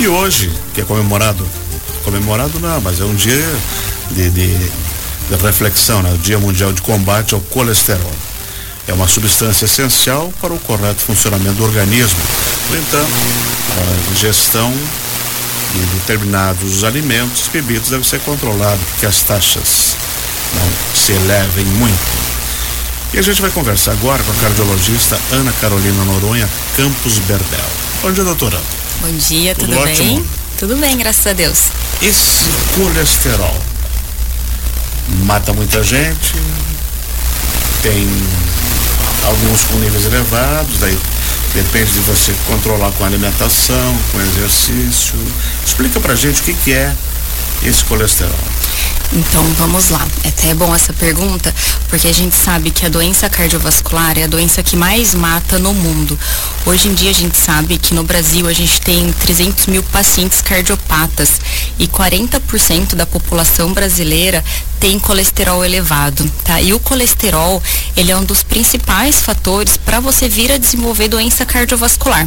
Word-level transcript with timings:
E 0.00 0.08
hoje, 0.08 0.50
que 0.72 0.80
é 0.80 0.84
comemorado, 0.84 1.46
comemorado 2.02 2.58
não, 2.58 2.80
mas 2.80 2.98
é 3.02 3.04
um 3.04 3.14
dia 3.14 3.44
de, 4.10 4.30
de, 4.30 4.56
de 4.56 5.36
reflexão, 5.42 6.02
né? 6.02 6.10
O 6.14 6.16
Dia 6.16 6.38
Mundial 6.38 6.72
de 6.72 6.80
Combate 6.80 7.34
ao 7.34 7.40
Colesterol. 7.42 8.10
É 8.88 8.94
uma 8.94 9.06
substância 9.06 9.66
essencial 9.66 10.32
para 10.40 10.54
o 10.54 10.58
correto 10.60 11.02
funcionamento 11.02 11.52
do 11.52 11.64
organismo. 11.64 12.18
No 12.70 12.78
entanto, 12.78 13.12
a 13.76 14.12
ingestão 14.12 14.72
de 15.74 15.80
determinados 15.98 16.82
alimentos 16.82 17.48
e 17.48 17.50
bebidas 17.50 17.90
deve 17.90 18.08
ser 18.08 18.20
controlada, 18.20 18.80
porque 18.92 19.04
as 19.04 19.20
taxas 19.20 19.96
não 20.54 20.96
se 20.96 21.12
elevem 21.12 21.66
muito. 21.76 22.30
E 23.12 23.18
a 23.18 23.22
gente 23.22 23.42
vai 23.42 23.50
conversar 23.50 23.92
agora 23.92 24.22
com 24.22 24.32
a 24.32 24.34
cardiologista 24.36 25.20
Ana 25.32 25.52
Carolina 25.60 26.04
Noronha 26.06 26.48
Campos 26.74 27.18
Berdel. 27.18 27.70
Bom 28.00 28.12
dia, 28.12 28.24
doutora. 28.24 28.58
Bom 29.00 29.12
dia, 29.12 29.54
tudo, 29.54 29.72
tudo 29.72 29.84
bem? 29.84 30.26
Tudo 30.58 30.76
bem, 30.76 30.96
graças 30.98 31.26
a 31.26 31.32
Deus. 31.32 31.58
Esse 32.02 32.44
colesterol 32.74 33.58
mata 35.24 35.54
muita 35.54 35.82
gente, 35.82 36.34
tem 37.82 38.06
alguns 39.24 39.64
com 39.64 39.78
níveis 39.78 40.04
elevados, 40.04 40.78
daí 40.80 40.98
depende 41.54 41.92
de 41.92 42.00
você 42.00 42.34
controlar 42.46 42.92
com 42.92 43.04
alimentação, 43.04 43.98
com 44.12 44.20
exercício. 44.20 45.14
Explica 45.66 45.98
pra 45.98 46.14
gente 46.14 46.42
o 46.42 46.44
que, 46.44 46.52
que 46.52 46.72
é 46.72 46.94
esse 47.62 47.82
colesterol. 47.84 48.34
Então 49.12 49.42
vamos 49.54 49.90
lá. 49.90 50.06
É 50.22 50.28
até 50.28 50.54
bom 50.54 50.72
essa 50.74 50.92
pergunta, 50.92 51.52
porque 51.88 52.06
a 52.06 52.14
gente 52.14 52.36
sabe 52.36 52.70
que 52.70 52.86
a 52.86 52.88
doença 52.88 53.28
cardiovascular 53.28 54.16
é 54.16 54.24
a 54.24 54.28
doença 54.28 54.62
que 54.62 54.76
mais 54.76 55.14
mata 55.14 55.58
no 55.58 55.74
mundo. 55.74 56.18
Hoje 56.64 56.88
em 56.88 56.94
dia 56.94 57.10
a 57.10 57.14
gente 57.14 57.36
sabe 57.36 57.76
que 57.76 57.92
no 57.92 58.04
Brasil 58.04 58.46
a 58.46 58.52
gente 58.52 58.80
tem 58.80 59.12
300 59.12 59.66
mil 59.66 59.82
pacientes 59.82 60.40
cardiopatas 60.40 61.40
e 61.78 61.88
40% 61.88 62.94
da 62.94 63.04
população 63.04 63.72
brasileira 63.72 64.44
tem 64.78 64.98
colesterol 64.98 65.64
elevado, 65.64 66.24
tá? 66.42 66.60
E 66.60 66.72
o 66.72 66.80
colesterol, 66.80 67.62
ele 67.96 68.10
é 68.12 68.16
um 68.16 68.24
dos 68.24 68.42
principais 68.42 69.20
fatores 69.20 69.76
para 69.76 70.00
você 70.00 70.28
vir 70.28 70.50
a 70.52 70.56
desenvolver 70.56 71.08
doença 71.08 71.44
cardiovascular. 71.44 72.26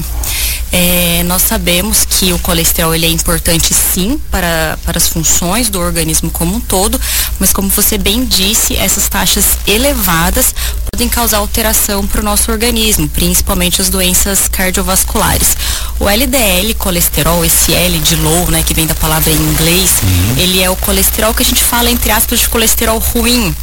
É, 0.75 1.21
nós 1.27 1.43
sabemos 1.43 2.03
que 2.03 2.33
o 2.33 2.39
colesterol 2.39 2.95
ele 2.95 3.05
é 3.05 3.09
importante 3.09 3.75
sim 3.75 4.19
para, 4.31 4.75
para 4.83 4.97
as 4.97 5.07
funções 5.07 5.69
do 5.69 5.79
organismo 5.79 6.31
como 6.31 6.55
um 6.55 6.59
todo, 6.59 6.99
mas 7.39 7.53
como 7.53 7.69
você 7.69 7.95
bem 7.95 8.25
disse, 8.25 8.75
essas 8.75 9.07
taxas 9.07 9.55
elevadas 9.67 10.55
podem 10.91 11.07
causar 11.07 11.37
alteração 11.37 12.07
para 12.07 12.21
o 12.21 12.23
nosso 12.23 12.51
organismo, 12.51 13.07
principalmente 13.07 13.81
as 13.81 13.89
doenças 13.89 14.47
cardiovasculares. 14.47 15.55
O 15.99 16.09
LDL 16.09 16.73
colesterol, 16.79 17.45
esse 17.45 17.71
L 17.71 17.99
de 17.99 18.15
low, 18.15 18.49
né, 18.49 18.63
que 18.63 18.73
vem 18.73 18.87
da 18.87 18.95
palavra 18.95 19.31
em 19.31 19.37
inglês, 19.37 19.91
uhum. 20.01 20.37
ele 20.37 20.59
é 20.59 20.71
o 20.71 20.75
colesterol 20.77 21.35
que 21.35 21.43
a 21.43 21.45
gente 21.45 21.63
fala 21.63 21.91
entre 21.91 22.11
aspas 22.11 22.39
de 22.39 22.49
colesterol 22.49 22.97
ruim, 22.97 23.55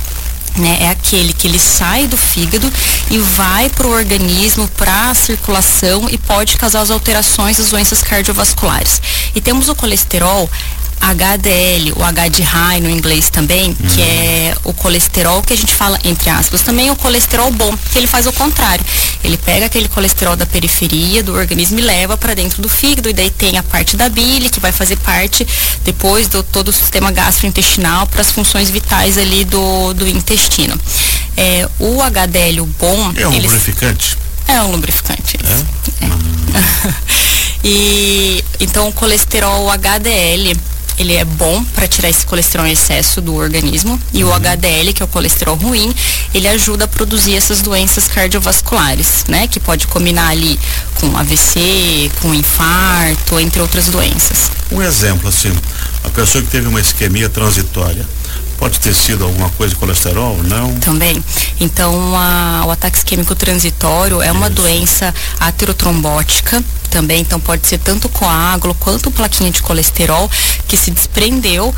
né, 0.57 0.79
é 0.81 0.89
aquele 0.89 1.33
que 1.33 1.47
ele 1.47 1.59
sai 1.59 2.07
do 2.07 2.17
fígado 2.17 2.71
e 3.11 3.19
vai 3.19 3.69
para 3.71 3.87
o 3.87 3.91
organismo, 3.91 4.69
para 4.69 5.11
a 5.11 5.15
circulação 5.15 6.09
e 6.11 6.19
pode 6.19 6.57
causar 6.57 6.81
as 6.81 6.91
alterações 6.91 7.59
das 7.59 7.71
doenças 7.71 8.03
cardiovasculares. 8.03 9.01
E 9.35 9.41
temos 9.41 9.69
o 9.69 9.75
colesterol 9.75 10.49
HDL, 11.01 11.93
o 11.97 12.05
H 12.05 12.29
de 12.29 12.43
high 12.43 12.81
no 12.81 12.91
inglês 12.91 13.31
também, 13.31 13.71
uhum. 13.71 13.89
que 13.89 14.03
é 14.03 14.55
o 14.65 14.73
colesterol 14.73 15.43
que 15.43 15.53
a 15.53 15.57
gente 15.57 15.75
fala, 15.75 15.99
entre 16.05 16.29
aspas, 16.29 16.61
também 16.61 16.89
é 16.89 16.93
o 16.93 16.97
colesterol 16.97 17.51
bom, 17.51 17.75
que 17.91 17.99
ele 17.99 18.07
faz 18.07 18.27
o 18.27 18.33
contrário. 18.33 18.85
Ele 19.25 19.37
pega 19.39 19.67
aquele 19.67 19.89
colesterol 19.89 20.37
da 20.37 20.45
periferia 20.45 21.23
do 21.23 21.35
organismo 21.35 21.79
e 21.79 21.83
leva 21.83 22.17
para 22.17 22.35
dentro 22.35 22.61
do 22.61 22.69
fígado, 22.69 23.09
e 23.09 23.13
daí 23.13 23.31
tem 23.31 23.57
a 23.57 23.63
parte 23.63 23.97
da 23.97 24.09
bile, 24.09 24.51
que 24.51 24.61
vai 24.61 24.73
fazer 24.73 24.97
parte 24.97 25.47
depois 25.85 26.29
do 26.29 26.43
todo 26.43 26.69
o 26.69 26.73
sistema 26.73 27.11
gastrointestinal 27.11 28.07
para 28.07 28.21
as 28.21 28.31
funções 28.31 28.71
vitais 28.71 29.17
ali 29.17 29.45
do, 29.45 29.95
do 29.95 30.07
intestino. 30.07 30.79
É, 31.37 31.67
o 31.79 32.03
HDL, 32.03 32.61
o 32.61 32.67
bom. 32.67 33.13
É 33.17 33.27
um 33.27 33.33
ele... 33.33 33.47
lubrificante? 33.47 34.19
É 34.47 34.61
um 34.63 34.73
lubrificante. 34.73 35.39
É? 35.43 36.05
É. 36.05 36.09
Hum. 36.09 36.93
e 37.65 38.45
então 38.59 38.89
o 38.89 38.93
colesterol 38.93 39.71
HDL 39.71 40.57
ele 41.01 41.15
é 41.15 41.25
bom 41.25 41.65
para 41.75 41.89
tirar 41.89 42.11
esse 42.11 42.27
colesterol 42.27 42.67
em 42.67 42.73
excesso 42.73 43.23
do 43.23 43.35
organismo 43.35 43.99
e 44.13 44.23
uhum. 44.23 44.31
o 44.31 44.35
HDL, 44.35 44.93
que 44.93 45.03
é 45.03 45.05
o 45.05 45.09
colesterol 45.09 45.57
ruim, 45.57 45.95
ele 46.35 46.47
ajuda 46.47 46.85
a 46.85 46.89
produzir 46.89 47.35
essas 47.35 47.63
doenças 47.63 48.07
cardiovasculares, 48.07 49.25
né? 49.27 49.47
Que 49.47 49.59
pode 49.59 49.87
combinar 49.87 50.29
ali 50.29 50.61
com 50.97 51.17
AVC, 51.17 52.11
com 52.21 52.35
infarto, 52.35 53.41
entre 53.41 53.63
outras 53.63 53.87
doenças. 53.87 54.51
Um 54.71 54.83
exemplo 54.83 55.27
assim, 55.27 55.51
a 56.05 56.11
pessoa 56.11 56.45
que 56.45 56.51
teve 56.51 56.69
uma 56.69 56.81
isquemia 56.81 57.31
transitória, 57.31 58.07
Pode 58.61 58.79
ter 58.79 58.95
sido 58.95 59.25
alguma 59.25 59.49
coisa 59.51 59.75
de 59.75 59.81
colesterol, 59.81 60.37
não? 60.45 60.79
Também. 60.81 61.25
Então, 61.59 62.15
a, 62.15 62.65
o 62.67 62.71
ataque 62.71 62.99
isquêmico 62.99 63.35
transitório 63.35 64.21
é 64.21 64.27
Isso. 64.27 64.35
uma 64.35 64.51
doença 64.51 65.15
aterotrombótica 65.41 66.63
também, 66.91 67.21
então 67.21 67.41
pode 67.41 67.67
ser 67.67 67.79
tanto 67.79 68.09
coágulo 68.09 68.75
quanto 68.75 69.11
plaquinha 69.11 69.51
de 69.51 69.63
colesterol 69.63 70.29
que 70.69 70.77
se 70.77 70.91
desprendeu 70.91 71.75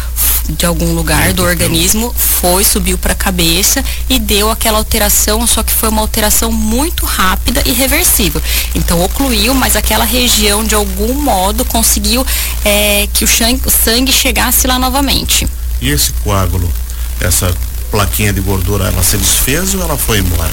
de 0.48 0.66
algum 0.66 0.92
lugar 0.94 1.32
do 1.32 1.44
organismo, 1.44 2.12
foi, 2.16 2.64
subiu 2.64 2.98
para 2.98 3.12
a 3.12 3.16
cabeça 3.16 3.84
e 4.08 4.18
deu 4.18 4.50
aquela 4.50 4.78
alteração, 4.78 5.46
só 5.46 5.62
que 5.62 5.72
foi 5.72 5.88
uma 5.88 6.00
alteração 6.00 6.50
muito 6.50 7.06
rápida 7.06 7.62
e 7.64 7.72
reversível. 7.72 8.42
Então 8.74 9.00
ocluiu, 9.04 9.54
mas 9.54 9.76
aquela 9.76 10.04
região 10.04 10.64
de 10.64 10.74
algum 10.74 11.14
modo 11.14 11.64
conseguiu 11.64 12.26
é, 12.64 13.06
que 13.12 13.24
o 13.24 13.28
sangue 13.70 14.10
chegasse 14.10 14.66
lá 14.66 14.78
novamente. 14.78 15.46
E 15.82 15.90
esse 15.90 16.12
coágulo, 16.24 16.72
essa 17.20 17.52
plaquinha 17.90 18.32
de 18.32 18.40
gordura, 18.40 18.86
ela 18.86 19.02
se 19.02 19.16
desfez 19.16 19.74
ou 19.74 19.82
ela 19.82 19.98
foi 19.98 20.18
embora? 20.20 20.50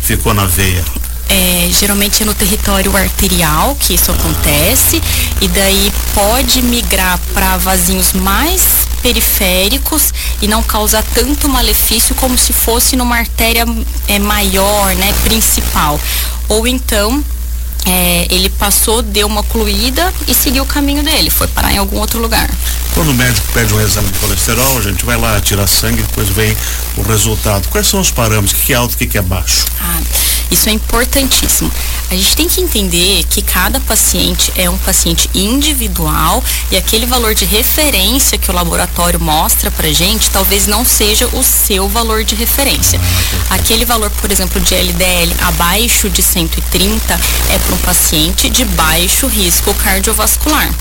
Ficou 0.00 0.32
na 0.32 0.46
veia? 0.46 0.84
É, 1.28 1.68
geralmente 1.72 2.22
é 2.22 2.26
no 2.26 2.32
território 2.32 2.96
arterial 2.96 3.74
que 3.74 3.94
isso 3.94 4.12
ah. 4.12 4.14
acontece 4.14 5.02
e 5.40 5.48
daí 5.48 5.92
pode 6.14 6.62
migrar 6.62 7.18
para 7.34 7.56
vasinhos 7.56 8.12
mais 8.12 8.62
periféricos 9.02 10.14
e 10.40 10.46
não 10.46 10.62
causar 10.62 11.02
tanto 11.02 11.48
malefício 11.48 12.14
como 12.14 12.38
se 12.38 12.52
fosse 12.52 12.94
numa 12.96 13.16
artéria 13.16 13.66
é, 14.06 14.20
maior, 14.20 14.94
né, 14.94 15.12
principal. 15.24 16.00
Ou 16.48 16.68
então 16.68 17.22
é, 17.84 18.28
ele 18.30 18.48
passou, 18.48 19.02
deu 19.02 19.26
uma 19.26 19.40
ocluída 19.40 20.14
e 20.28 20.34
seguiu 20.34 20.62
o 20.62 20.66
caminho 20.66 21.02
dele, 21.02 21.30
foi 21.30 21.48
parar 21.48 21.72
em 21.72 21.78
algum 21.78 21.98
outro 21.98 22.20
lugar. 22.20 22.48
Quando 22.96 23.10
o 23.10 23.14
médico 23.14 23.46
pede 23.52 23.74
um 23.74 23.80
exame 23.82 24.08
de 24.08 24.18
colesterol, 24.20 24.78
a 24.78 24.80
gente 24.80 25.04
vai 25.04 25.18
lá, 25.18 25.38
tira 25.38 25.66
sangue, 25.66 26.00
depois 26.00 26.30
vem 26.30 26.56
o 26.96 27.02
resultado. 27.02 27.68
Quais 27.68 27.86
são 27.86 28.00
os 28.00 28.10
parâmetros? 28.10 28.58
O 28.58 28.64
que 28.64 28.72
é 28.72 28.76
alto, 28.76 28.94
o 28.94 28.96
que 28.96 29.18
é 29.18 29.20
baixo? 29.20 29.66
Ah, 29.78 30.00
isso 30.50 30.68
é 30.68 30.72
importantíssimo. 30.72 31.70
A 32.10 32.14
gente 32.14 32.36
tem 32.36 32.48
que 32.48 32.60
entender 32.60 33.24
que 33.24 33.42
cada 33.42 33.80
paciente 33.80 34.52
é 34.56 34.70
um 34.70 34.78
paciente 34.78 35.28
individual 35.34 36.42
e 36.70 36.76
aquele 36.76 37.06
valor 37.06 37.34
de 37.34 37.44
referência 37.44 38.38
que 38.38 38.50
o 38.50 38.54
laboratório 38.54 39.20
mostra 39.20 39.70
pra 39.70 39.92
gente 39.92 40.30
talvez 40.30 40.66
não 40.66 40.84
seja 40.84 41.26
o 41.32 41.42
seu 41.42 41.88
valor 41.88 42.22
de 42.22 42.34
referência. 42.34 43.00
Aquele 43.50 43.84
valor, 43.84 44.10
por 44.20 44.30
exemplo, 44.30 44.60
de 44.60 44.74
LDL 44.74 45.34
abaixo 45.40 46.08
de 46.08 46.22
130 46.22 47.20
é 47.50 47.58
para 47.58 47.74
um 47.74 47.78
paciente 47.78 48.48
de 48.48 48.64
baixo 48.64 49.26
risco 49.26 49.74
cardiovascular. 49.74 50.72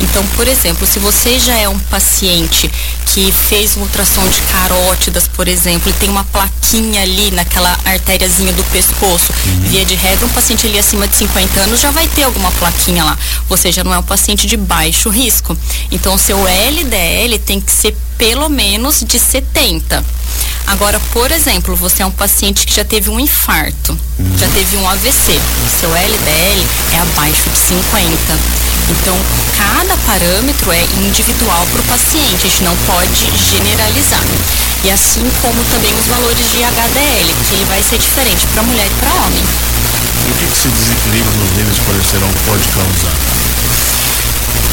Então, 0.00 0.24
por 0.36 0.46
exemplo, 0.46 0.86
se 0.86 0.98
você 0.98 1.38
já 1.38 1.56
é 1.56 1.68
um 1.68 1.78
paciente 1.78 2.70
que 3.06 3.32
fez 3.32 3.76
um 3.76 3.80
ultrassom 3.80 4.28
de 4.28 4.42
carótidas, 4.42 5.26
por 5.26 5.48
exemplo, 5.48 5.88
e 5.88 5.92
tem 5.94 6.10
uma 6.10 6.24
plaquinha 6.24 7.00
ali 7.00 7.30
naquela 7.30 7.78
artériazinha 7.84 8.52
do 8.52 8.62
pescoço, 8.64 9.05
uhum. 9.10 9.60
via 9.68 9.84
de 9.84 9.94
regra, 9.94 10.26
um 10.26 10.30
paciente 10.30 10.66
ali 10.66 10.78
acima 10.78 11.06
de 11.06 11.16
50 11.16 11.60
anos 11.60 11.80
já 11.80 11.90
vai 11.90 12.08
ter 12.08 12.24
alguma 12.24 12.50
plaquinha 12.52 13.04
lá. 13.04 13.18
Você 13.48 13.70
já 13.70 13.84
não 13.84 13.94
é 13.94 13.98
um 13.98 14.02
paciente 14.02 14.46
de 14.46 14.56
baixo 14.56 15.08
risco. 15.08 15.56
Então, 15.90 16.14
o 16.14 16.18
seu 16.18 16.38
LDL 16.46 17.38
tem 17.44 17.60
que 17.60 17.72
ser 17.72 17.96
pelo 18.18 18.48
menos 18.48 19.04
de 19.06 19.18
70. 19.18 20.04
Agora, 20.66 21.00
por 21.12 21.30
exemplo, 21.30 21.76
você 21.76 22.02
é 22.02 22.06
um 22.06 22.10
paciente 22.10 22.66
que 22.66 22.74
já 22.74 22.84
teve 22.84 23.08
um 23.08 23.20
infarto, 23.20 23.96
já 24.36 24.48
teve 24.48 24.76
um 24.76 24.88
AVC, 24.88 25.32
o 25.32 25.80
seu 25.80 25.94
LDL 25.94 26.66
é 26.92 26.98
abaixo 26.98 27.48
de 27.48 27.58
50. 27.58 28.16
Então, 28.90 29.16
cada 29.56 29.96
parâmetro 29.98 30.72
é 30.72 30.82
individual 31.06 31.66
para 31.70 31.80
o 31.80 31.84
paciente, 31.84 32.46
a 32.46 32.50
gente 32.50 32.64
não 32.64 32.76
pode 32.86 33.30
generalizar. 33.50 34.22
E 34.84 34.90
assim 34.90 35.28
como 35.40 35.62
também 35.70 35.94
os 35.94 36.06
valores 36.06 36.50
de 36.50 36.62
HDL, 36.62 37.34
que 37.48 37.54
ele 37.54 37.64
vai 37.66 37.82
ser 37.82 37.98
diferente 37.98 38.46
para 38.48 38.62
mulher 38.64 38.86
e 38.86 38.94
para 39.00 39.14
homem. 39.14 39.42
E 40.26 40.30
o 40.30 40.34
que, 40.34 40.46
que 40.46 40.52
esse 40.52 40.68
desequilíbrio 40.68 41.32
nos 41.38 41.56
níveis 41.56 41.76
de 41.76 41.82
colesterol 41.82 42.30
pode 42.44 42.64
causar? 42.68 43.16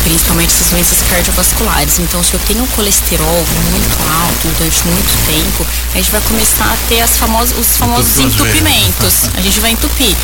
Principalmente 0.04 0.54
essas 0.54 0.70
doenças 0.70 1.02
cardiovasculares. 1.10 2.00
Então, 2.00 2.24
se 2.24 2.34
eu 2.34 2.40
tenho 2.42 2.66
colesterol 2.68 3.46
muito 3.72 3.98
alto 4.22 4.48
durante 4.58 4.88
muito 4.88 5.26
tempo, 5.26 5.66
a 5.94 5.98
gente 5.98 6.12
vai 6.12 6.22
começar 6.22 6.66
a 6.66 6.78
ter 6.88 7.02
as 7.02 7.18
famosas, 7.18 7.58
os 7.58 7.78
famosos 7.78 8.20
entupimentos. 8.20 9.30
A 9.36 9.42
gente 9.42 9.60
vai 9.60 9.72
entupir 9.72 10.16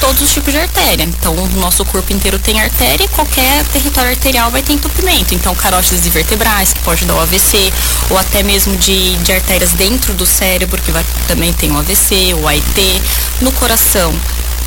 todos 0.00 0.22
os 0.22 0.32
tipos 0.32 0.52
de 0.52 0.58
artéria. 0.58 1.04
Então, 1.04 1.34
o 1.34 1.48
nosso 1.60 1.84
corpo 1.84 2.12
inteiro 2.12 2.38
tem 2.38 2.60
artéria 2.60 3.04
e 3.04 3.08
qualquer 3.08 3.64
território 3.66 4.10
arterial 4.10 4.50
vai 4.50 4.62
ter 4.62 4.72
entupimento. 4.72 5.34
Então, 5.34 5.54
carótides 5.54 6.06
vertebrais, 6.08 6.72
que 6.72 6.80
pode 6.80 7.04
dar 7.04 7.14
o 7.14 7.20
AVC, 7.20 7.72
ou 8.10 8.18
até 8.18 8.42
mesmo 8.42 8.76
de, 8.76 9.16
de 9.16 9.32
artérias 9.32 9.72
dentro 9.72 10.14
do 10.14 10.26
cérebro, 10.26 10.80
que 10.82 10.90
vai, 10.90 11.04
também 11.26 11.52
tem 11.52 11.72
o 11.72 11.78
AVC, 11.78 12.34
o 12.34 12.46
AIT. 12.46 13.02
No 13.40 13.50
coração, 13.52 14.14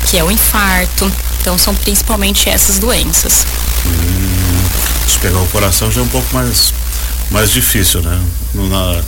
que 0.06 0.18
é 0.18 0.24
o 0.24 0.30
infarto. 0.30 1.10
Então, 1.40 1.56
são 1.56 1.74
principalmente 1.74 2.48
essas 2.48 2.78
doenças. 2.78 3.46
Pegar 5.16 5.40
o 5.40 5.46
coração 5.48 5.90
já 5.90 6.00
é 6.00 6.04
um 6.04 6.08
pouco 6.08 6.32
mais, 6.34 6.72
mais 7.30 7.50
difícil, 7.50 8.02
né? 8.02 8.20
Na, 8.54 9.02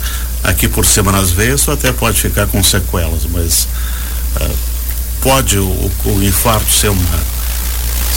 aqui 0.49 0.67
por 0.67 0.85
cima 0.85 1.11
nas 1.11 1.31
veias, 1.31 1.67
até 1.69 1.91
pode 1.91 2.19
ficar 2.19 2.47
com 2.47 2.61
sequelas, 2.63 3.25
mas. 3.29 3.67
Uh, 4.35 4.71
pode 5.21 5.57
o, 5.57 5.91
o 6.05 6.23
infarto 6.23 6.69
ser 6.69 6.89
uma, 6.89 7.19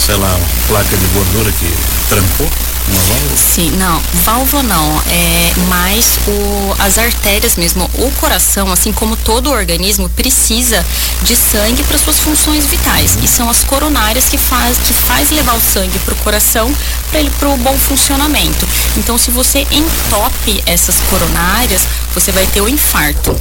sei 0.05 0.15
lá, 0.15 0.35
uma 0.35 0.47
placa 0.67 0.97
de 0.97 1.05
gordura 1.07 1.51
que 1.51 1.73
trancou? 2.09 2.49
Uma 2.87 3.01
válvula? 3.01 3.37
Sim, 3.37 3.71
não, 3.71 4.01
válvula 4.23 4.63
não, 4.63 5.01
é 5.09 5.53
mais 5.67 6.19
o, 6.27 6.75
as 6.79 6.97
artérias 6.97 7.55
mesmo, 7.55 7.89
o 7.95 8.11
coração, 8.19 8.71
assim 8.71 8.91
como 8.91 9.15
todo 9.15 9.47
o 9.47 9.53
organismo, 9.53 10.09
precisa 10.09 10.85
de 11.23 11.35
sangue 11.35 11.83
para 11.83 11.97
suas 11.97 12.19
funções 12.19 12.65
vitais. 12.65 13.15
Uhum. 13.15 13.23
E 13.23 13.27
são 13.27 13.49
as 13.49 13.63
coronárias 13.63 14.25
que 14.25 14.37
faz, 14.37 14.77
que 14.77 14.93
faz 14.93 15.31
levar 15.31 15.55
o 15.55 15.61
sangue 15.61 15.97
para 15.99 16.13
o 16.13 16.17
coração 16.17 16.73
para 17.09 17.19
ele 17.19 17.31
para 17.39 17.49
o 17.49 17.57
bom 17.57 17.77
funcionamento. 17.77 18.67
Então, 18.97 19.17
se 19.17 19.31
você 19.31 19.65
entope 19.71 20.61
essas 20.65 20.99
coronárias, 21.09 21.87
você 22.13 22.31
vai 22.31 22.45
ter 22.47 22.61
o 22.61 22.69
infarto. 22.69 23.35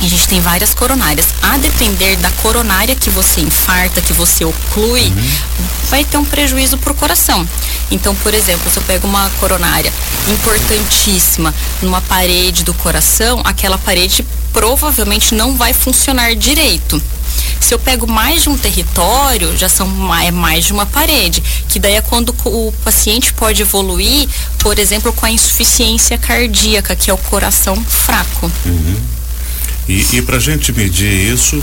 A 0.00 0.06
gente 0.06 0.28
tem 0.28 0.40
várias 0.40 0.74
coronárias. 0.74 1.26
A 1.42 1.56
depender 1.56 2.16
da 2.16 2.30
coronária 2.42 2.94
que 2.94 3.08
você 3.10 3.40
infarta, 3.40 4.02
que 4.02 4.12
você 4.12 4.44
oclui, 4.44 5.06
uhum. 5.06 5.30
vai 5.88 6.04
ter 6.04 6.18
um 6.18 6.24
prejuízo 6.24 6.76
para 6.76 6.92
o 6.92 6.94
coração. 6.94 7.48
Então, 7.90 8.14
por 8.16 8.34
exemplo, 8.34 8.70
se 8.70 8.78
eu 8.78 8.82
pego 8.82 9.06
uma 9.06 9.30
coronária 9.40 9.92
importantíssima 10.28 11.54
numa 11.80 12.00
parede 12.00 12.62
do 12.62 12.74
coração, 12.74 13.40
aquela 13.44 13.78
parede 13.78 14.24
provavelmente 14.52 15.34
não 15.34 15.56
vai 15.56 15.72
funcionar 15.72 16.34
direito. 16.34 17.02
Se 17.60 17.74
eu 17.74 17.78
pego 17.78 18.06
mais 18.06 18.42
de 18.42 18.48
um 18.48 18.56
território, 18.56 19.56
já 19.56 19.68
são 19.68 19.86
é 20.14 20.30
mais 20.30 20.66
de 20.66 20.72
uma 20.72 20.86
parede, 20.86 21.42
que 21.68 21.78
daí 21.78 21.94
é 21.94 22.00
quando 22.00 22.34
o 22.44 22.72
paciente 22.84 23.32
pode 23.32 23.62
evoluir, 23.62 24.28
por 24.58 24.78
exemplo, 24.78 25.12
com 25.12 25.26
a 25.26 25.30
insuficiência 25.30 26.16
cardíaca, 26.16 26.94
que 26.94 27.10
é 27.10 27.14
o 27.14 27.18
coração 27.18 27.76
fraco. 27.84 28.50
Uhum. 28.64 29.15
E, 29.88 30.04
e 30.16 30.22
para 30.22 30.36
a 30.36 30.40
gente 30.40 30.72
medir 30.72 31.32
isso, 31.32 31.62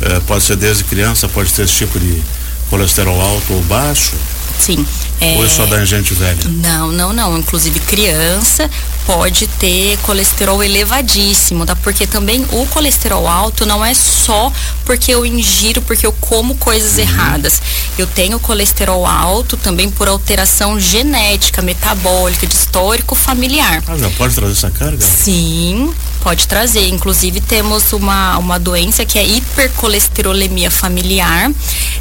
eh, 0.00 0.20
pode 0.26 0.44
ser 0.44 0.56
desde 0.56 0.84
criança, 0.84 1.28
pode 1.28 1.52
ter 1.52 1.62
esse 1.62 1.74
tipo 1.74 1.98
de 1.98 2.22
colesterol 2.70 3.20
alto 3.20 3.52
ou 3.52 3.62
baixo? 3.62 4.14
Sim. 4.58 4.86
É... 5.20 5.36
Ou 5.36 5.44
é 5.44 5.48
só 5.48 5.66
da 5.66 5.84
gente 5.84 6.14
velha? 6.14 6.44
Não, 6.46 6.90
não, 6.92 7.12
não. 7.12 7.38
Inclusive 7.38 7.78
criança 7.80 8.70
pode 9.06 9.46
ter 9.46 9.98
colesterol 9.98 10.62
elevadíssimo, 10.62 11.66
tá? 11.66 11.76
Porque 11.76 12.06
também 12.06 12.44
o 12.50 12.66
colesterol 12.66 13.28
alto 13.28 13.66
não 13.66 13.84
é 13.84 13.92
só 13.94 14.52
porque 14.84 15.12
eu 15.12 15.24
ingiro, 15.26 15.82
porque 15.82 16.06
eu 16.06 16.12
como 16.12 16.54
coisas 16.56 16.94
uhum. 16.94 17.00
erradas. 17.00 17.60
Eu 17.98 18.06
tenho 18.06 18.38
colesterol 18.40 19.06
alto 19.06 19.56
também 19.56 19.90
por 19.90 20.08
alteração 20.08 20.80
genética, 20.80 21.60
metabólica, 21.62 22.46
de 22.46 22.54
histórico 22.54 23.14
familiar. 23.14 23.82
Ah, 23.86 23.96
já 23.96 24.10
pode 24.10 24.34
trazer 24.34 24.52
essa 24.52 24.70
carga? 24.70 25.04
Sim, 25.04 25.92
pode 26.24 26.48
trazer. 26.48 26.88
Inclusive 26.88 27.40
temos 27.42 27.92
uma, 27.92 28.38
uma 28.38 28.58
doença 28.58 29.04
que 29.04 29.18
é 29.18 29.24
hipercolesterolemia 29.24 30.70
familiar, 30.70 31.52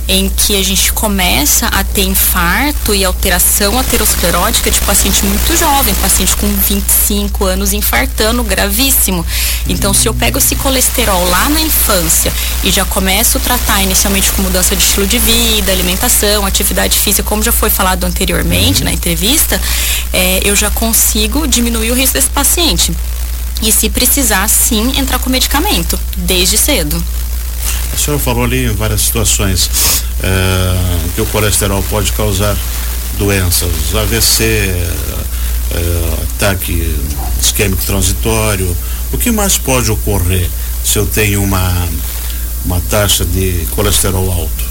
em 0.07 0.29
que 0.29 0.55
a 0.55 0.63
gente 0.63 0.93
começa 0.93 1.67
a 1.67 1.83
ter 1.83 2.03
infarto 2.03 2.95
e 2.95 3.03
alteração 3.03 3.77
aterosclerótica 3.77 4.71
de 4.71 4.79
paciente 4.79 5.25
muito 5.25 5.55
jovem, 5.57 5.93
paciente 5.95 6.35
com 6.37 6.47
25 6.47 7.45
anos 7.45 7.73
infartando, 7.73 8.43
gravíssimo. 8.43 9.25
Então, 9.67 9.93
se 9.93 10.07
eu 10.07 10.13
pego 10.13 10.37
esse 10.37 10.55
colesterol 10.55 11.29
lá 11.29 11.49
na 11.49 11.59
infância 11.59 12.31
e 12.63 12.71
já 12.71 12.85
começo 12.85 13.37
a 13.37 13.41
tratar 13.41 13.83
inicialmente 13.83 14.31
com 14.31 14.41
mudança 14.41 14.75
de 14.75 14.83
estilo 14.83 15.05
de 15.05 15.19
vida, 15.19 15.71
alimentação, 15.71 16.45
atividade 16.45 16.97
física, 16.97 17.27
como 17.27 17.43
já 17.43 17.51
foi 17.51 17.69
falado 17.69 18.05
anteriormente 18.05 18.79
uhum. 18.79 18.85
na 18.85 18.93
entrevista, 18.93 19.61
é, 20.13 20.39
eu 20.43 20.55
já 20.55 20.69
consigo 20.71 21.45
diminuir 21.45 21.91
o 21.91 21.93
risco 21.93 22.13
desse 22.13 22.29
paciente. 22.29 22.93
E 23.63 23.71
se 23.71 23.89
precisar, 23.89 24.49
sim, 24.49 24.99
entrar 24.99 25.19
com 25.19 25.29
medicamento, 25.29 25.97
desde 26.17 26.57
cedo. 26.57 27.01
A 27.93 27.97
senhora 27.97 28.21
falou 28.21 28.43
ali 28.43 28.65
em 28.65 28.75
várias 28.75 29.01
situações 29.03 29.69
é, 30.21 31.11
que 31.15 31.21
o 31.21 31.25
colesterol 31.27 31.81
pode 31.83 32.11
causar 32.11 32.57
doenças, 33.17 33.95
AVC, 33.95 34.43
é, 34.43 36.23
ataque 36.23 36.93
isquêmico 37.41 37.85
transitório. 37.85 38.75
O 39.13 39.17
que 39.17 39.31
mais 39.31 39.57
pode 39.57 39.91
ocorrer 39.91 40.49
se 40.83 40.99
eu 40.99 41.05
tenho 41.05 41.41
uma, 41.41 41.87
uma 42.65 42.81
taxa 42.89 43.23
de 43.23 43.65
colesterol 43.75 44.29
alto? 44.29 44.65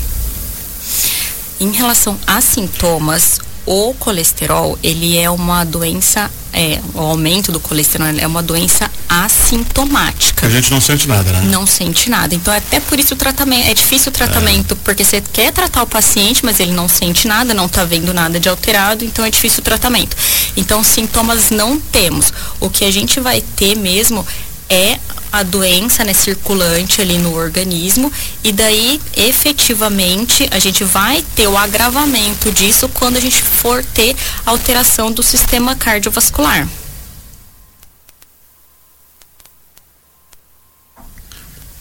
Em 1.58 1.72
relação 1.72 2.18
a 2.26 2.40
sintomas, 2.42 3.38
o 3.64 3.94
colesterol, 3.94 4.78
ele 4.82 5.16
é 5.16 5.30
uma 5.30 5.64
doença, 5.64 6.30
é, 6.52 6.80
o 6.94 7.00
aumento 7.00 7.50
do 7.50 7.58
colesterol 7.58 8.08
é 8.08 8.26
uma 8.26 8.42
doença 8.42 8.90
assintomática. 9.08 10.46
A 10.46 10.50
gente 10.50 10.70
não 10.70 10.80
sente 10.80 11.08
nada, 11.08 11.32
né? 11.32 11.40
Não 11.50 11.66
sente 11.66 12.10
nada. 12.10 12.34
Então, 12.34 12.52
até 12.52 12.78
por 12.80 12.98
isso 12.98 13.14
o 13.14 13.16
tratamento, 13.16 13.68
é 13.68 13.74
difícil 13.74 14.10
o 14.10 14.12
tratamento, 14.12 14.74
é. 14.74 14.76
porque 14.84 15.04
você 15.04 15.22
quer 15.32 15.52
tratar 15.52 15.82
o 15.82 15.86
paciente, 15.86 16.44
mas 16.44 16.60
ele 16.60 16.72
não 16.72 16.88
sente 16.88 17.26
nada, 17.26 17.54
não 17.54 17.66
está 17.66 17.84
vendo 17.84 18.12
nada 18.12 18.38
de 18.38 18.48
alterado, 18.48 19.04
então 19.04 19.24
é 19.24 19.30
difícil 19.30 19.60
o 19.60 19.62
tratamento. 19.62 20.16
Então, 20.56 20.84
sintomas 20.84 21.50
não 21.50 21.78
temos. 21.78 22.32
O 22.60 22.68
que 22.68 22.84
a 22.84 22.90
gente 22.90 23.18
vai 23.20 23.40
ter 23.40 23.76
mesmo 23.76 24.26
é 24.68 24.98
a 25.32 25.42
doença 25.42 26.04
né, 26.04 26.12
circulante 26.12 27.00
ali 27.00 27.16
no 27.18 27.34
organismo 27.34 28.12
e 28.44 28.52
daí 28.52 29.00
efetivamente 29.16 30.46
a 30.50 30.58
gente 30.58 30.84
vai 30.84 31.24
ter 31.34 31.46
o 31.48 31.56
agravamento 31.56 32.52
disso 32.52 32.88
quando 32.88 33.16
a 33.16 33.20
gente 33.20 33.42
for 33.42 33.82
ter 33.84 34.14
alteração 34.44 35.10
do 35.10 35.22
sistema 35.22 35.74
cardiovascular. 35.74 36.68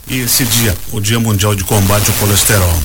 E 0.07 0.19
esse 0.19 0.43
dia, 0.43 0.77
o 0.91 0.99
Dia 0.99 1.19
Mundial 1.19 1.55
de 1.55 1.63
Combate 1.63 2.09
ao 2.09 2.15
Colesterol, 2.17 2.83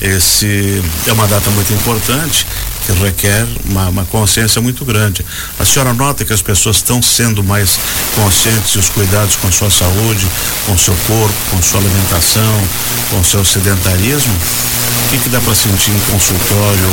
esse 0.00 0.82
é 1.06 1.12
uma 1.12 1.26
data 1.28 1.48
muito 1.50 1.72
importante 1.72 2.44
que 2.86 2.92
requer 2.92 3.46
uma, 3.64 3.88
uma, 3.88 4.04
consciência 4.04 4.60
muito 4.60 4.84
grande. 4.84 5.24
A 5.58 5.64
senhora 5.64 5.92
nota 5.92 6.24
que 6.24 6.32
as 6.32 6.42
pessoas 6.42 6.76
estão 6.76 7.02
sendo 7.02 7.42
mais 7.42 7.78
conscientes 8.14 8.72
dos 8.74 8.88
cuidados 8.90 9.36
com 9.36 9.48
a 9.48 9.52
sua 9.52 9.70
saúde, 9.70 10.26
com 10.66 10.72
o 10.72 10.78
seu 10.78 10.94
corpo, 11.06 11.34
com 11.50 11.62
sua 11.62 11.80
alimentação, 11.80 12.68
com 13.10 13.20
o 13.20 13.24
seu 13.24 13.44
sedentarismo? 13.44 14.34
O 14.34 15.10
que, 15.10 15.18
que 15.18 15.28
dá 15.28 15.40
para 15.40 15.54
sentir 15.54 15.90
em 15.90 16.00
consultório, 16.10 16.90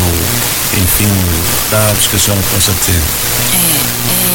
enfim, 0.81 1.09
dados 1.69 2.07
que 2.07 2.15
a 2.15 2.19
senhora 2.19 2.41
possa 2.51 2.71
ter? 2.85 3.01
É, 3.53 3.70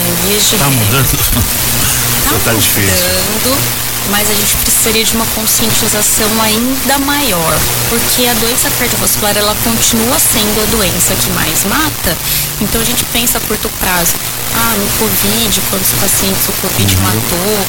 é, 0.07 0.37
Está 0.37 0.71
mudando? 0.71 1.05
Está 1.05 2.39
tá 2.45 2.55
difícil 2.55 3.87
mas 4.11 4.31
a 4.31 4.35
gente 4.35 4.57
precisaria 4.59 5.05
de 5.05 5.15
uma 5.15 5.27
conscientização 5.35 6.31
ainda 6.43 6.99
maior, 6.99 7.59
porque 7.89 8.27
a 8.27 8.35
doença 8.35 8.71
cardiovascular 8.79 9.37
ela 9.37 9.55
continua 9.65 10.19
sendo 10.19 10.63
a 10.63 10.77
doença 10.77 11.15
que 11.15 11.31
mais 11.31 11.65
mata. 11.65 12.17
Então 12.61 12.81
a 12.81 12.85
gente 12.85 13.05
pensa 13.07 13.39
a 13.39 13.41
curto 13.43 13.69
prazo, 13.81 14.15
ah, 14.55 14.75
no 14.77 14.87
Covid, 14.99 15.61
quantos 15.71 15.91
pacientes 16.01 16.49
o 16.49 16.53
Covid 16.53 16.97
uhum. 16.97 17.03
matou, 17.03 17.67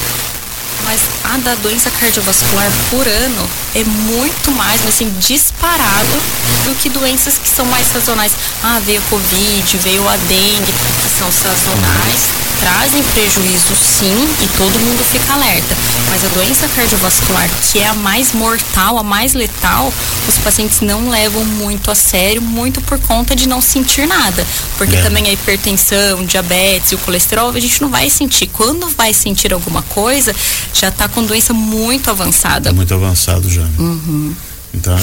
mas 0.87 1.01
a 1.25 1.37
da 1.37 1.55
doença 1.55 1.91
cardiovascular 1.91 2.71
por 2.89 3.05
ano 3.05 3.49
é 3.75 3.83
muito 3.83 4.51
mais, 4.51 4.85
assim, 4.87 5.13
disparado 5.19 6.17
do 6.63 6.73
que 6.75 6.89
doenças 6.89 7.37
que 7.37 7.49
são 7.49 7.65
mais 7.65 7.85
sazonais. 7.87 8.31
Ah, 8.63 8.79
veio 8.85 9.01
Covid, 9.09 9.77
veio 9.77 10.07
a 10.07 10.15
dengue, 10.15 10.73
que 11.03 11.19
são 11.19 11.29
sazonais 11.29 12.46
trazem 12.59 13.03
prejuízo 13.03 13.75
sim 13.75 14.27
e 14.41 14.47
todo 14.57 14.79
mundo 14.79 15.03
fica 15.11 15.33
alerta. 15.33 15.75
Mas 16.09 16.23
a 16.23 16.27
doença 16.29 16.67
cardiovascular, 16.69 17.49
que 17.71 17.79
é 17.79 17.87
a 17.87 17.93
mais 17.93 18.33
mortal, 18.33 18.97
a 18.97 19.03
mais 19.03 19.33
letal, 19.33 19.91
os 20.27 20.37
pacientes 20.39 20.81
não 20.81 21.09
levam 21.09 21.43
muito 21.43 21.91
a 21.91 21.95
sério, 21.95 22.41
muito 22.41 22.81
por 22.81 22.99
conta 22.99 23.35
de 23.35 23.47
não 23.47 23.61
sentir 23.61 24.07
nada. 24.07 24.45
Porque 24.77 24.95
é. 24.95 25.01
também 25.01 25.27
a 25.27 25.31
hipertensão, 25.31 26.25
diabetes 26.25 26.91
e 26.91 26.95
o 26.95 26.97
colesterol, 26.99 27.49
a 27.49 27.59
gente 27.59 27.81
não 27.81 27.89
vai 27.89 28.09
sentir. 28.09 28.47
Quando 28.47 28.87
vai 28.89 29.13
sentir 29.13 29.53
alguma 29.53 29.81
coisa, 29.81 30.33
já 30.73 30.89
está 30.89 31.07
com 31.07 31.23
doença 31.23 31.53
muito 31.53 32.09
avançada. 32.09 32.69
Tá 32.69 32.75
muito 32.75 32.93
avançado 32.93 33.49
já. 33.49 33.67
Uhum. 33.77 34.35
Então, 34.73 34.97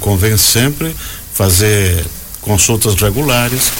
convém 0.00 0.36
sempre 0.36 0.94
fazer 1.32 2.04
consultas 2.40 2.94
regulares, 2.94 3.72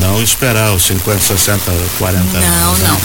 não 0.00 0.22
esperar 0.22 0.72
os 0.72 0.84
50, 0.84 1.20
60, 1.20 1.72
40 1.98 2.24
não, 2.24 2.40
anos. 2.40 2.78
Não, 2.80 2.88
não. 2.88 3.00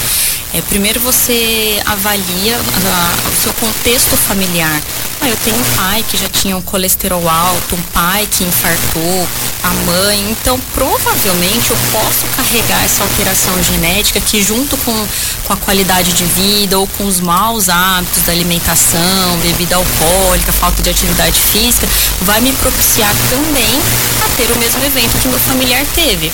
É, 0.53 0.61
primeiro 0.61 0.99
você 0.99 1.81
avalia 1.85 2.55
a, 2.55 3.29
o 3.29 3.41
seu 3.41 3.53
contexto 3.53 4.15
familiar. 4.15 4.81
Ah, 5.19 5.29
eu 5.29 5.37
tenho 5.37 5.57
um 5.57 5.75
pai 5.75 6.05
que 6.07 6.17
já 6.17 6.29
tinha 6.29 6.55
um 6.55 6.61
colesterol 6.61 7.27
alto, 7.27 7.75
um 7.75 7.81
pai 7.93 8.27
que 8.29 8.43
infartou, 8.43 9.27
a 9.63 9.69
mãe. 9.85 10.31
Então, 10.31 10.59
provavelmente 10.73 11.71
eu 11.71 11.77
posso 11.91 12.25
carregar 12.35 12.83
essa 12.83 13.03
alteração 13.03 13.61
genética 13.63 14.21
que, 14.21 14.41
junto 14.41 14.77
com, 14.77 15.07
com 15.45 15.53
a 15.53 15.57
qualidade 15.57 16.13
de 16.13 16.23
vida 16.23 16.77
ou 16.77 16.87
com 16.87 17.05
os 17.05 17.19
maus 17.19 17.67
hábitos 17.67 18.23
da 18.23 18.31
alimentação, 18.31 19.37
bebida 19.41 19.75
alcoólica, 19.75 20.51
falta 20.51 20.81
de 20.81 20.89
atividade 20.89 21.39
física, 21.39 21.87
vai 22.21 22.39
me 22.39 22.53
propiciar 22.53 23.13
também 23.29 23.79
a 24.25 24.35
ter 24.35 24.51
o 24.51 24.59
mesmo 24.59 24.83
evento 24.85 25.17
que 25.19 25.27
meu 25.27 25.39
familiar 25.39 25.85
teve. 25.95 26.31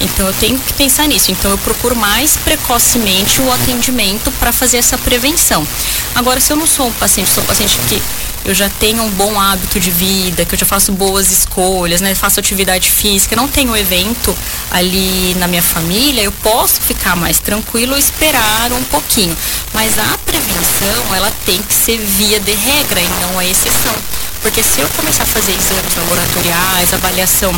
Então 0.00 0.26
eu 0.26 0.32
tenho 0.34 0.58
que 0.58 0.72
pensar 0.74 1.06
nisso. 1.06 1.30
Então 1.30 1.50
eu 1.50 1.58
procuro 1.58 1.94
mais 1.94 2.36
precocemente 2.36 3.40
o 3.40 3.52
atendimento 3.52 4.30
para 4.32 4.52
fazer 4.52 4.78
essa 4.78 4.96
prevenção. 4.98 5.66
Agora, 6.14 6.40
se 6.40 6.52
eu 6.52 6.56
não 6.56 6.66
sou 6.66 6.88
um 6.88 6.92
paciente, 6.92 7.30
sou 7.30 7.42
um 7.42 7.46
paciente 7.46 7.78
que 7.88 8.02
eu 8.44 8.54
já 8.54 8.68
tenho 8.68 9.02
um 9.02 9.10
bom 9.10 9.38
hábito 9.38 9.78
de 9.78 9.90
vida, 9.90 10.44
que 10.44 10.54
eu 10.54 10.58
já 10.58 10.64
faço 10.64 10.92
boas 10.92 11.30
escolhas, 11.30 12.00
né? 12.00 12.14
Faço 12.14 12.40
atividade 12.40 12.90
física, 12.90 13.36
não 13.36 13.46
tenho 13.46 13.76
evento 13.76 14.36
ali 14.70 15.34
na 15.38 15.46
minha 15.46 15.62
família, 15.62 16.22
eu 16.22 16.32
posso 16.32 16.80
ficar 16.80 17.14
mais 17.16 17.38
tranquilo 17.38 17.96
e 17.96 18.00
esperar 18.00 18.72
um 18.72 18.82
pouquinho. 18.84 19.36
Mas 19.74 19.98
a 19.98 20.18
prevenção, 20.24 21.14
ela 21.14 21.30
tem 21.44 21.60
que 21.60 21.74
ser 21.74 21.98
via 21.98 22.40
de 22.40 22.52
regra 22.52 23.00
e 23.00 23.08
não 23.20 23.38
a 23.38 23.44
exceção. 23.44 23.94
Porque 24.40 24.62
se 24.62 24.80
eu 24.80 24.88
começar 24.96 25.24
a 25.24 25.26
fazer 25.26 25.52
exames 25.52 25.94
laboratoriais, 25.96 26.94
avaliação 26.94 27.52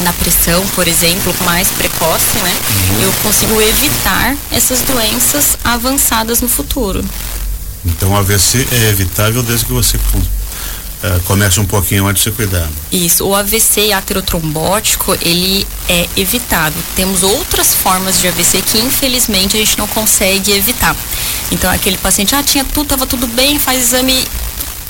na 0.00 0.12
pressão, 0.12 0.66
por 0.68 0.88
exemplo, 0.88 1.34
mais 1.44 1.68
precoce, 1.68 2.38
né? 2.42 2.54
Uhum. 2.70 3.02
Eu 3.02 3.12
consigo 3.22 3.60
evitar 3.60 4.36
essas 4.50 4.80
doenças 4.82 5.56
avançadas 5.64 6.40
no 6.40 6.48
futuro. 6.48 7.04
Então, 7.84 8.12
o 8.12 8.16
AVC 8.16 8.66
é 8.72 8.90
evitável 8.90 9.42
desde 9.42 9.64
que 9.66 9.72
você 9.72 9.96
uh, 9.96 11.20
comece 11.24 11.58
um 11.60 11.64
pouquinho 11.64 12.06
antes 12.06 12.22
de 12.22 12.30
se 12.30 12.36
cuidar. 12.36 12.68
Isso, 12.92 13.26
o 13.26 13.34
AVC 13.34 13.92
aterotrombótico, 13.92 15.16
ele 15.22 15.66
é 15.88 16.06
evitável. 16.16 16.80
Temos 16.94 17.22
outras 17.22 17.74
formas 17.74 18.20
de 18.20 18.28
AVC 18.28 18.62
que, 18.62 18.78
infelizmente, 18.78 19.56
a 19.56 19.60
gente 19.60 19.78
não 19.78 19.86
consegue 19.86 20.52
evitar. 20.52 20.94
Então, 21.50 21.70
aquele 21.70 21.96
paciente, 21.96 22.34
ah, 22.34 22.42
tinha 22.42 22.64
tudo, 22.64 22.84
estava 22.84 23.06
tudo 23.06 23.26
bem, 23.26 23.58
faz 23.58 23.84
exame 23.84 24.26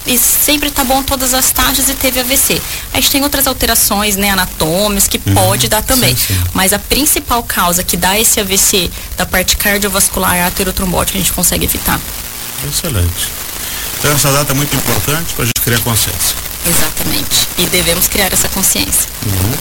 e 0.07 0.19
sempre 0.19 0.71
tá 0.71 0.83
bom 0.83 1.03
todas 1.03 1.35
as 1.35 1.51
taxas 1.51 1.89
e 1.89 1.95
teve 1.95 2.21
AVC. 2.21 2.61
A 2.93 2.97
gente 2.97 3.11
tem 3.11 3.23
outras 3.23 3.47
alterações, 3.47 4.17
né, 4.17 4.31
anatômicas 4.31 5.07
que 5.07 5.21
uhum, 5.27 5.35
pode 5.35 5.69
dar 5.69 5.83
também. 5.83 6.17
Sim, 6.17 6.35
sim. 6.35 6.45
Mas 6.55 6.73
a 6.73 6.79
principal 6.79 7.43
causa 7.43 7.83
que 7.85 7.97
dá 7.97 8.19
esse 8.19 8.41
AVC 8.41 8.91
da 9.17 9.27
parte 9.27 9.57
cardiovascular 9.57 10.37
e 10.37 10.41
aterotrombótica 10.41 11.19
a 11.19 11.21
gente 11.21 11.33
consegue 11.33 11.65
evitar. 11.65 12.01
Excelente. 12.67 13.29
Então 13.99 14.13
essa 14.13 14.33
data 14.33 14.53
é 14.53 14.57
muito 14.57 14.75
importante 14.75 15.35
para 15.35 15.45
a 15.45 15.47
gente 15.47 15.61
criar 15.63 15.81
consciência. 15.81 16.37
Exatamente. 16.67 17.49
E 17.59 17.67
devemos 17.67 18.09
criar 18.09 18.33
essa 18.33 18.49
consciência. 18.49 19.09
Uhum. 19.27 19.53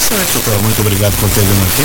Excelente, 0.00 0.32
doutor. 0.32 0.62
Muito 0.62 0.80
obrigado 0.80 1.16
por 1.18 1.28
ter 1.30 1.40
vindo 1.40 1.62
aqui. 1.64 1.82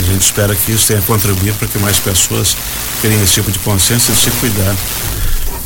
A 0.00 0.12
gente 0.12 0.22
espera 0.22 0.54
que 0.54 0.72
isso 0.72 0.86
tenha 0.86 1.00
contribuído 1.02 1.56
para 1.56 1.68
que 1.68 1.78
mais 1.78 1.98
pessoas 1.98 2.56
tenham 3.00 3.22
esse 3.22 3.34
tipo 3.34 3.50
de 3.50 3.58
consciência 3.60 4.12
e 4.12 4.16
se 4.16 4.30
cuidar 4.32 4.74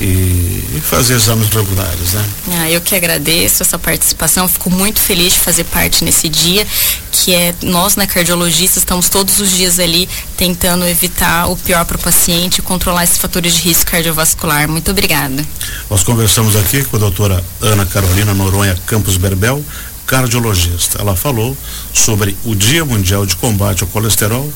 e, 0.01 0.81
fazer 0.83 1.15
exames 1.15 1.49
regulares, 1.49 2.13
né? 2.13 2.25
Ah, 2.53 2.71
eu 2.71 2.81
que 2.81 2.95
agradeço 2.95 3.63
essa 3.63 3.79
participação, 3.79 4.49
fico 4.49 4.71
muito 4.71 5.01
feliz 5.01 5.35
de 5.35 5.41
fazer 5.41 5.65
parte 5.65 6.05
nesse 6.05 6.29
dia, 6.29 6.67
que 7.11 7.35
é 7.35 7.55
nós, 7.63 7.97
né, 7.97 8.07
cardiologistas, 8.07 8.79
estamos 8.79 9.09
todos 9.09 9.41
os 9.41 9.51
dias 9.51 9.79
ali 9.79 10.09
tentando 10.37 10.87
evitar 10.87 11.51
o 11.51 11.57
pior 11.57 11.85
para 11.85 11.97
o 11.97 12.01
paciente 12.01 12.59
e 12.59 12.63
controlar 12.63 13.05
esses 13.05 13.19
fatores 13.19 13.55
de 13.55 13.63
risco 13.63 13.91
cardiovascular. 13.91 14.69
Muito 14.69 14.91
obrigada. 14.91 15.45
Nós 15.91 16.03
conversamos 16.05 16.57
aqui 16.57 16.85
com 16.85 16.97
a 16.97 17.01
doutora 17.01 17.45
Ana 17.61 17.85
Carolina 17.85 18.33
Noronha 18.33 18.79
Campos 18.87 19.17
Berbel, 19.17 19.65
cardiologista. 20.07 21.01
Ela 21.01 21.17
falou 21.17 21.57
sobre 21.93 22.37
o 22.45 22.55
Dia 22.55 22.85
Mundial 22.85 23.27
de 23.27 23.37
Combate 23.37 23.83
ao 23.83 23.89
Colesterol 23.89 24.51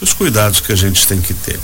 e 0.00 0.04
os 0.04 0.12
cuidados 0.12 0.60
que 0.60 0.72
a 0.72 0.76
gente 0.76 1.06
tem 1.06 1.20
que 1.20 1.32
ter. 1.32 1.58